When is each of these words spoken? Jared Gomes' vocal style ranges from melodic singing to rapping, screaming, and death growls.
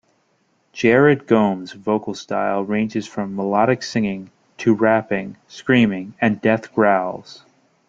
Jared 0.73 1.27
Gomes' 1.27 1.73
vocal 1.73 2.15
style 2.15 2.63
ranges 2.63 3.05
from 3.05 3.35
melodic 3.35 3.83
singing 3.83 4.31
to 4.57 4.73
rapping, 4.73 5.37
screaming, 5.47 6.15
and 6.19 6.41
death 6.41 6.73
growls. 6.73 7.45